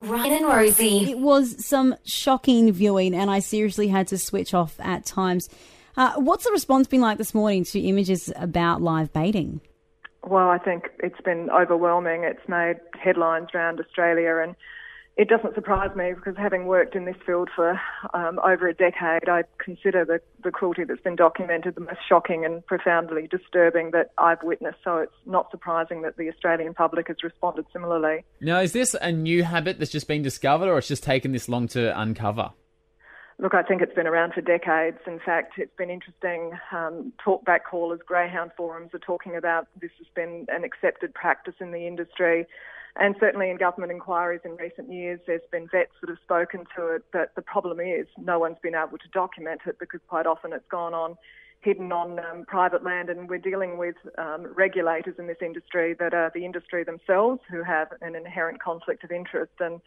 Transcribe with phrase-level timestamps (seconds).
[0.00, 1.10] Ryan and Rosie.
[1.10, 5.48] It was some shocking viewing, and I seriously had to switch off at times.
[5.96, 9.60] Uh, what's the response been like this morning to images about live baiting?
[10.24, 12.22] Well, I think it's been overwhelming.
[12.22, 14.54] It's made headlines around Australia, and
[15.18, 17.78] it doesn't surprise me because having worked in this field for
[18.14, 22.44] um, over a decade, I consider the, the cruelty that's been documented the most shocking
[22.44, 24.78] and profoundly disturbing that I've witnessed.
[24.84, 28.24] So it's not surprising that the Australian public has responded similarly.
[28.40, 31.48] Now, is this a new habit that's just been discovered, or it's just taken this
[31.48, 32.52] long to uncover?
[33.40, 34.98] Look, I think it's been around for decades.
[35.04, 36.52] In fact, it's been interesting.
[36.70, 41.72] Um, talkback callers, greyhound forums are talking about this has been an accepted practice in
[41.72, 42.46] the industry.
[42.96, 46.88] And certainly in government inquiries in recent years, there's been vets that have spoken to
[46.88, 50.52] it, but the problem is no one's been able to document it because quite often
[50.52, 51.16] it's gone on
[51.60, 56.14] hidden on um, private land, and we're dealing with um, regulators in this industry that
[56.14, 59.52] are the industry themselves who have an inherent conflict of interest.
[59.60, 59.80] And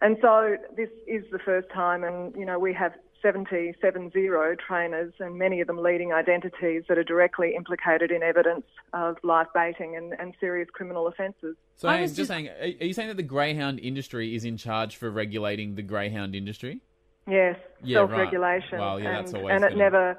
[0.00, 4.28] and so this is the first time, and you know we have 70, 70
[4.66, 9.46] trainers, and many of them leading identities that are directly implicated in evidence of live
[9.54, 11.56] baiting and, and serious criminal offences.
[11.76, 14.56] So, I was just, just saying, are you saying that the greyhound industry is in
[14.56, 16.80] charge for regulating the greyhound industry?
[17.28, 18.78] Yes, yeah, self-regulation.
[18.78, 18.80] Right.
[18.80, 19.82] Well, yeah, and, that's always and it gonna...
[19.82, 20.18] never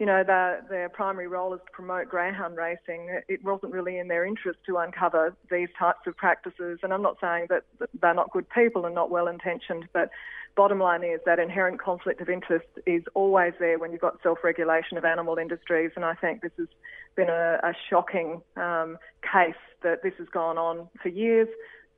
[0.00, 3.20] you know, their, their primary role is to promote greyhound racing.
[3.28, 6.78] It wasn't really in their interest to uncover these types of practices.
[6.82, 7.64] And I'm not saying that
[8.00, 10.08] they're not good people and not well intentioned, but
[10.56, 14.38] bottom line is that inherent conflict of interest is always there when you've got self
[14.42, 15.90] regulation of animal industries.
[15.96, 16.68] And I think this has
[17.14, 21.48] been a, a shocking um, case that this has gone on for years.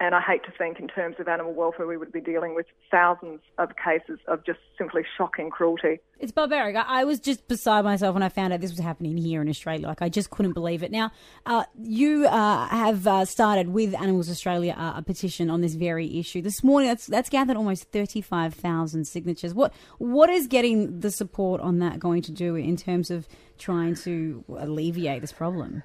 [0.03, 2.67] And I hate to think, in terms of animal welfare, we would be dealing with
[2.91, 6.01] thousands of cases of just simply shocking cruelty.
[6.19, 6.75] It's barbaric.
[6.75, 9.87] I was just beside myself when I found out this was happening here in Australia.
[9.87, 10.91] Like, I just couldn't believe it.
[10.91, 11.13] Now,
[11.47, 16.19] uh, you uh, have uh, started with Animals Australia uh, a petition on this very
[16.19, 16.43] issue.
[16.43, 19.55] This morning, that's, that's gathered almost 35,000 signatures.
[19.55, 23.95] What What is getting the support on that going to do in terms of trying
[23.99, 25.85] to alleviate this problem?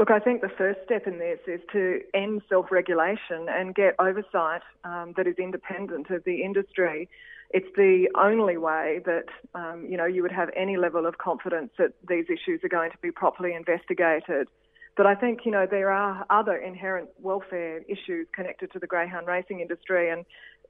[0.00, 3.96] Look, I think the first step in this is to end self regulation and get
[3.98, 7.06] oversight um, that is independent of the industry.
[7.50, 11.72] It's the only way that um, you know you would have any level of confidence
[11.76, 14.48] that these issues are going to be properly investigated.
[14.96, 19.26] But I think you know there are other inherent welfare issues connected to the greyhound
[19.26, 20.24] racing industry, and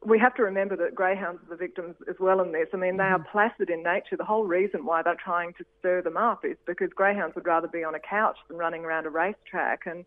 [0.04, 2.68] we have to remember that greyhounds are the victims as well in this.
[2.72, 3.30] I mean, they are mm-hmm.
[3.30, 4.16] placid in nature.
[4.16, 7.68] The whole reason why they're trying to stir them up is because greyhounds would rather
[7.68, 9.80] be on a couch than running around a racetrack.
[9.84, 10.04] And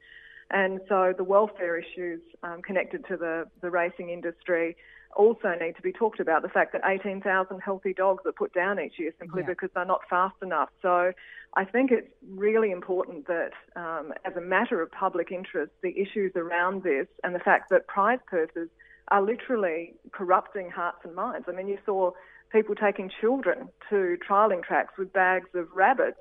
[0.50, 4.76] and so the welfare issues um, connected to the, the racing industry
[5.16, 6.42] also need to be talked about.
[6.42, 9.48] The fact that 18,000 healthy dogs are put down each year simply yeah.
[9.48, 10.70] because they're not fast enough.
[10.82, 11.14] So
[11.56, 16.34] I think it's really important that, um, as a matter of public interest, the issues
[16.36, 18.70] around this and the fact that prize purses
[19.14, 21.46] are literally corrupting hearts and minds.
[21.48, 22.12] I mean, you saw
[22.52, 26.18] people taking children to trialling tracks with bags of rabbits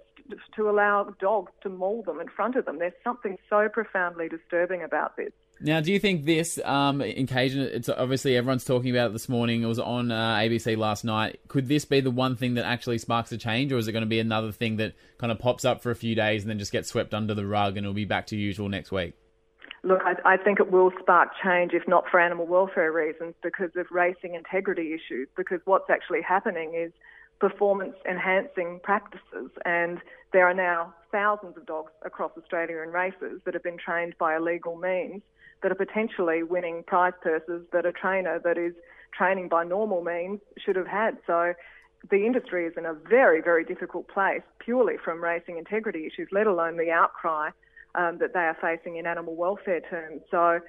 [0.54, 2.78] to allow dogs to maul them in front of them.
[2.78, 5.32] There's something so profoundly disturbing about this.
[5.60, 7.62] Now, do you think this um, occasion?
[7.62, 9.62] It's obviously everyone's talking about it this morning.
[9.62, 11.40] It was on uh, ABC last night.
[11.48, 14.02] Could this be the one thing that actually sparks a change, or is it going
[14.02, 16.58] to be another thing that kind of pops up for a few days and then
[16.58, 19.14] just gets swept under the rug and it'll be back to usual next week?
[19.84, 23.70] Look, I, I, think it will spark change, if not for animal welfare reasons, because
[23.76, 25.28] of racing integrity issues.
[25.36, 26.92] Because what's actually happening is
[27.40, 29.98] performance enhancing practices, and
[30.32, 34.36] there are now thousands of dogs across Australia in races that have been trained by
[34.36, 35.20] illegal means
[35.62, 38.74] that are potentially winning prize purses that a trainer that is
[39.12, 41.18] training by normal means should have had.
[41.26, 41.54] So
[42.08, 46.46] the industry is in a very, very difficult place purely from racing integrity issues, let
[46.46, 47.50] alone the outcry
[47.94, 50.22] um, that they are facing in animal welfare terms.
[50.30, 50.60] So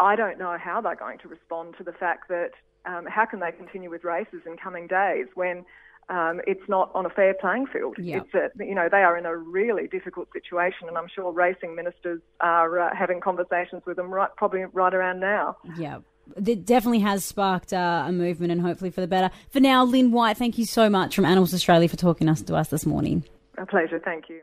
[0.00, 2.50] I don't know how they're going to respond to the fact that
[2.86, 5.64] um, how can they continue with races in coming days when
[6.08, 7.96] um, it's not on a fair playing field.
[7.98, 8.26] Yep.
[8.26, 11.74] It's a, you know they are in a really difficult situation, and I'm sure racing
[11.74, 15.56] ministers are uh, having conversations with them right probably right around now.
[15.76, 16.00] Yeah.
[16.36, 19.30] It definitely has sparked uh, a movement and hopefully for the better.
[19.50, 22.54] For now, Lyn White, thank you so much from Animals Australia for talking us to
[22.54, 23.24] us this morning.
[23.58, 24.00] A pleasure.
[24.02, 24.32] Thank you.